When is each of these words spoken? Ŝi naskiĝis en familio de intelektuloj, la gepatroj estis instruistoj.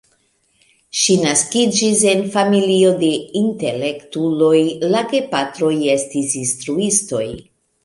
Ŝi 1.01 1.17
naskiĝis 1.25 2.01
en 2.13 2.23
familio 2.37 2.95
de 3.03 3.11
intelektuloj, 3.43 4.57
la 4.97 5.05
gepatroj 5.15 5.73
estis 5.99 6.37
instruistoj. 6.43 7.25